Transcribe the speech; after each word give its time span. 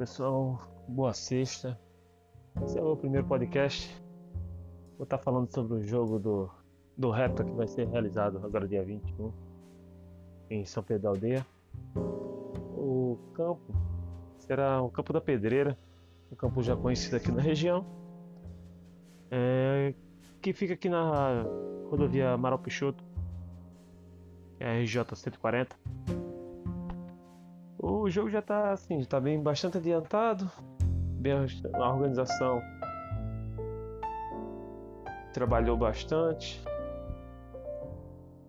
pessoal, 0.00 0.58
boa 0.88 1.12
sexta. 1.12 1.78
Esse 2.64 2.78
é 2.78 2.82
o 2.82 2.96
primeiro 2.96 3.26
podcast. 3.26 4.02
Vou 4.96 5.04
estar 5.04 5.18
falando 5.18 5.52
sobre 5.52 5.74
o 5.74 5.82
jogo 5.82 6.18
do, 6.18 6.50
do 6.96 7.10
Raptor 7.10 7.44
que 7.44 7.52
vai 7.52 7.66
ser 7.66 7.86
realizado 7.86 8.38
agora 8.42 8.66
dia 8.66 8.82
21 8.82 9.30
em 10.48 10.64
São 10.64 10.82
Pedro 10.82 11.02
da 11.02 11.08
Aldeia. 11.10 11.46
O 11.94 13.18
campo 13.34 13.74
será 14.38 14.80
o 14.80 14.88
Campo 14.88 15.12
da 15.12 15.20
Pedreira, 15.20 15.76
um 16.32 16.34
campo 16.34 16.62
já 16.62 16.74
conhecido 16.74 17.16
aqui 17.16 17.30
na 17.30 17.42
região, 17.42 17.84
é, 19.30 19.92
que 20.40 20.54
fica 20.54 20.72
aqui 20.72 20.88
na 20.88 21.44
rodovia 21.90 22.30
Amaral 22.30 22.58
Peixoto, 22.58 23.04
é 24.58 24.66
a 24.66 24.80
RJ 24.80 25.14
140 25.14 25.76
o 27.90 28.10
jogo 28.10 28.30
já 28.30 28.38
está 28.38 28.72
assim, 28.72 28.98
está 28.98 29.20
bem 29.20 29.42
bastante 29.42 29.78
adiantado, 29.78 30.50
bem 31.18 31.32
a 31.32 31.88
organização 31.88 32.62
trabalhou 35.32 35.76
bastante. 35.76 36.62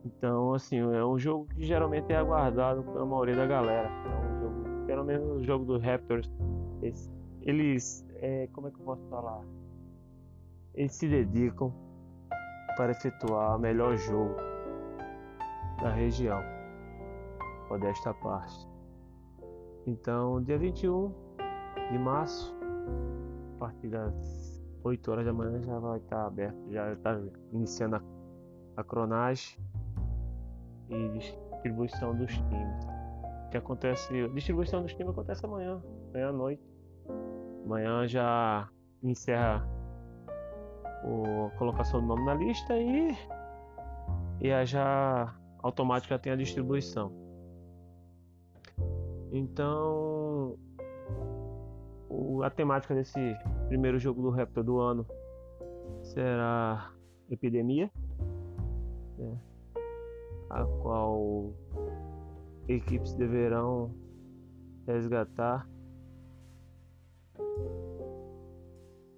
Então, 0.03 0.53
assim, 0.53 0.79
é 0.79 1.05
um 1.05 1.17
jogo 1.17 1.45
que 1.45 1.63
geralmente 1.63 2.11
é 2.11 2.15
aguardado 2.15 2.83
pela 2.83 3.05
maioria 3.05 3.35
da 3.35 3.45
galera. 3.45 3.87
É 3.87 4.27
um 4.27 4.39
jogo, 4.39 4.85
pelo 4.87 5.03
menos 5.03 5.29
o 5.37 5.43
jogo 5.43 5.65
do 5.65 5.77
Raptors, 5.77 6.29
eles, 6.81 7.09
eles 7.43 8.05
é, 8.15 8.47
como 8.51 8.67
é 8.67 8.71
que 8.71 8.79
eu 8.79 8.85
posso 8.85 9.07
falar? 9.09 9.41
Eles 10.73 10.93
se 10.95 11.07
dedicam 11.07 11.71
para 12.77 12.91
efetuar 12.91 13.57
o 13.57 13.59
melhor 13.59 13.95
jogo 13.97 14.35
da 15.81 15.91
região, 15.91 16.41
desta 17.79 18.13
parte. 18.15 18.70
Então, 19.87 20.41
dia 20.43 20.57
21 20.57 21.11
de 21.91 21.97
março, 21.97 22.55
a 23.55 23.59
partir 23.59 23.89
das 23.89 24.61
8 24.83 25.11
horas 25.11 25.25
da 25.25 25.33
manhã 25.33 25.61
já 25.61 25.79
vai 25.79 25.99
estar 25.99 26.25
aberto, 26.25 26.57
já 26.69 26.93
está 26.93 27.19
iniciando 27.51 27.95
a, 27.95 28.01
a 28.77 28.83
cronagem 28.83 29.59
e 30.89 31.09
distribuição 31.09 32.15
dos 32.15 32.31
times. 32.31 32.87
Que 33.49 33.57
acontece, 33.57 34.13
distribuição 34.33 34.81
dos 34.83 34.93
times 34.93 35.11
acontece 35.11 35.45
amanhã, 35.45 35.81
amanhã 36.09 36.29
à 36.29 36.31
noite. 36.31 36.63
Amanhã 37.65 38.07
já 38.07 38.69
encerra 39.03 39.67
a 41.03 41.57
colocação 41.57 42.01
do 42.01 42.07
nome 42.07 42.25
na 42.25 42.35
lista 42.35 42.77
e, 42.77 43.17
e 44.39 44.65
já 44.65 45.35
automática 45.61 46.17
tem 46.19 46.33
a 46.33 46.35
distribuição. 46.35 47.11
Então, 49.31 50.57
a 52.43 52.49
temática 52.49 52.93
desse 52.93 53.19
primeiro 53.69 53.97
jogo 53.97 54.21
do 54.21 54.29
Raptor 54.29 54.63
do 54.63 54.79
ano 54.79 55.05
será 56.03 56.91
epidemia, 57.29 57.89
né, 59.17 59.39
a 60.49 60.65
qual 60.65 61.53
equipes 62.67 63.13
deverão 63.13 63.95
resgatar. 64.85 65.65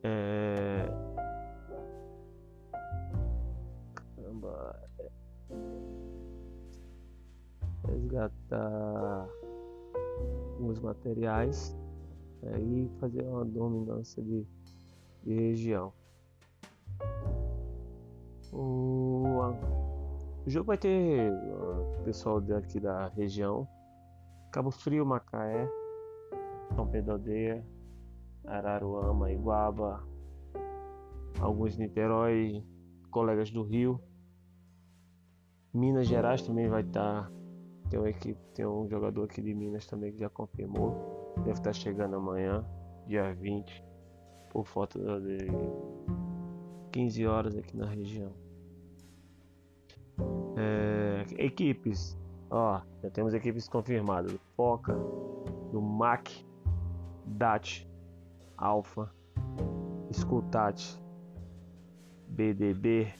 É, 0.04 0.86
caramba, 3.96 4.90
é, 5.00 5.92
resgatar 7.88 9.28
os 10.68 10.80
materiais 10.80 11.76
né, 12.42 12.60
e 12.60 12.90
fazer 13.00 13.24
uma 13.24 13.46
dominância 13.46 14.22
de, 14.22 14.46
de 15.24 15.34
região. 15.34 15.94
O, 18.52 19.24
o, 20.46 20.50
jogo 20.50 20.68
vai 20.68 20.78
ter 20.78 21.32
o 21.32 22.04
pessoal 22.04 22.40
daqui 22.40 22.80
da 22.80 23.08
região, 23.10 23.68
Cabo 24.52 24.70
Frio, 24.70 25.06
Macaé, 25.06 25.68
São 26.76 26.88
Pedro 26.88 27.14
Aldeia, 27.14 27.66
Araruama, 28.46 29.32
Iguaba, 29.32 30.04
alguns 31.40 31.78
Niterói, 31.78 32.64
colegas 33.10 33.50
do 33.50 33.64
Rio. 33.64 34.00
Minas 35.74 36.08
Gerais 36.08 36.44
também 36.44 36.68
vai 36.68 36.82
estar 36.82 37.32
tem 37.94 38.00
uma 38.00 38.10
equipe, 38.10 38.40
tem 38.56 38.66
um 38.66 38.90
jogador 38.90 39.26
aqui 39.26 39.40
de 39.40 39.54
Minas 39.54 39.86
também 39.86 40.12
que 40.12 40.20
já 40.20 40.28
confirmou. 40.28 41.36
Deve 41.46 41.52
estar 41.52 41.74
chegando 41.74 42.16
amanhã, 42.16 42.66
dia 43.06 43.36
20, 43.36 43.86
por 44.50 44.66
falta 44.66 45.00
de 45.22 45.38
15 46.92 47.28
horas 47.28 47.56
aqui 47.56 47.78
na 47.78 47.86
região. 47.86 48.32
É, 50.58 51.24
equipes, 51.38 52.18
ó, 52.50 52.82
já 53.04 53.12
temos 53.12 53.36
equipes 53.36 53.68
confirmadas 53.68 54.32
do 54.32 54.40
Foca, 54.58 54.96
do 55.72 55.80
MAC, 55.80 56.44
DAT, 57.28 57.88
Alpha, 58.58 59.14
Skultat, 60.10 61.00
BDB, 62.28 63.14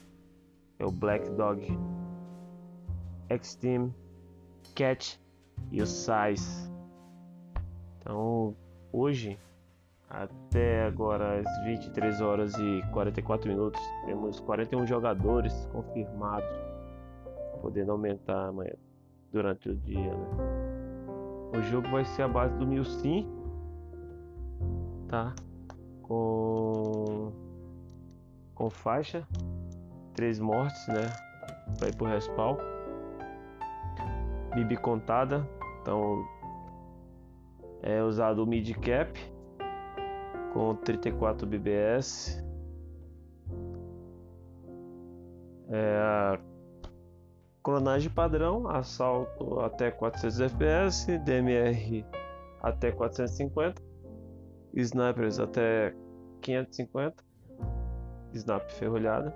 é 0.80 0.86
o 0.86 0.92
Black 0.92 1.30
Dog, 1.30 1.62
X-Team, 3.30 3.94
Cat 4.74 5.20
e 5.72 5.82
o 5.82 5.86
Sais. 5.86 6.70
Então, 8.00 8.56
hoje, 8.92 9.40
até 10.10 10.86
agora 10.86 11.40
às 11.40 11.66
23 11.66 12.22
horas 12.22 12.54
e 12.56 12.82
44 12.92 13.50
minutos, 13.50 13.82
temos 14.06 14.40
41 14.42 14.86
jogadores 14.86 15.68
confirmados, 15.72 16.50
podendo 17.62 17.92
aumentar 17.92 18.50
amanhã, 18.50 18.74
durante 19.32 19.70
o 19.70 19.76
dia. 19.76 20.14
Né? 20.14 20.28
O 21.58 21.62
jogo 21.62 21.88
vai 21.90 22.04
ser 22.06 22.24
a 22.24 22.28
base 22.28 22.56
do 22.58 22.68
Milsim, 22.68 23.28
tá? 25.08 25.34
Com 26.02 27.32
com 28.54 28.70
faixa, 28.70 29.28
três 30.14 30.40
mortes, 30.40 30.88
né? 30.88 31.10
Vai 31.80 31.92
pro 31.92 32.06
respawn. 32.06 32.73
Bibi 34.56 34.78
contada. 34.78 35.48
Então 35.82 36.26
é 37.82 38.02
usado 38.02 38.44
o 38.44 38.48
mid 38.48 38.74
cap 38.76 39.20
com 40.54 40.76
34 40.76 41.46
BBS. 41.48 42.44
É 45.70 45.98
a 45.98 46.40
clonagem 47.64 48.12
padrão, 48.12 48.68
assalto 48.68 49.60
até 49.62 49.90
400 49.90 50.42
FPS, 50.42 51.18
DMR 51.20 52.06
até 52.62 52.92
450, 52.92 53.82
snipers 54.74 55.40
até 55.40 55.94
550, 56.42 57.24
snap 58.34 58.70
ferrolhada. 58.72 59.34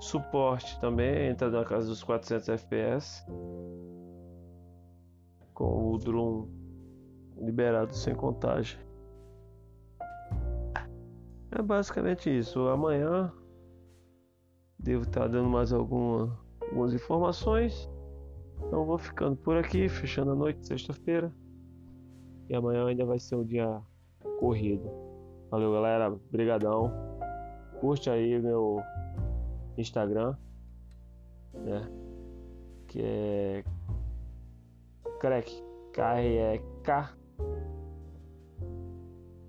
Suporte 0.00 0.78
também 0.80 1.28
entra 1.28 1.50
na 1.50 1.64
casa 1.64 1.88
dos 1.88 2.02
400 2.02 2.48
FPS. 2.48 3.24
Com 5.54 5.92
o 5.92 5.98
Drum 5.98 6.48
liberado 7.36 7.94
sem 7.94 8.14
contagem. 8.14 8.78
É 11.50 11.62
basicamente 11.62 12.30
isso. 12.30 12.68
Amanhã 12.68 13.32
devo 14.78 15.02
estar 15.02 15.26
dando 15.26 15.48
mais 15.48 15.72
alguma, 15.72 16.38
algumas 16.60 16.94
informações. 16.94 17.90
Então 18.66 18.84
vou 18.84 18.98
ficando 18.98 19.36
por 19.36 19.56
aqui, 19.56 19.88
fechando 19.88 20.32
a 20.32 20.34
noite, 20.34 20.66
sexta-feira. 20.66 21.32
E 22.48 22.54
amanhã 22.54 22.86
ainda 22.86 23.04
vai 23.04 23.18
ser 23.18 23.36
um 23.36 23.44
dia 23.44 23.80
corrido. 24.38 24.88
Valeu 25.50 25.72
galera, 25.72 26.10
brigadão. 26.30 26.92
Curte 27.80 28.10
aí 28.10 28.38
meu 28.40 28.80
Instagram, 29.80 30.36
né? 31.54 31.88
Que 32.86 33.02
é 33.02 33.64
crack, 35.20 35.50
K-R-E-K 35.92 37.18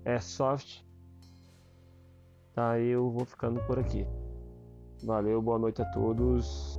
é 0.04 0.18
soft. 0.18 0.82
Tá, 2.54 2.78
eu 2.78 3.10
vou 3.10 3.24
ficando 3.24 3.60
por 3.66 3.78
aqui. 3.78 4.06
Valeu, 5.04 5.40
boa 5.40 5.58
noite 5.58 5.80
a 5.82 5.84
todos. 5.86 6.78